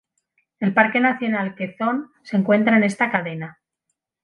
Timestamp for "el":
0.59-0.73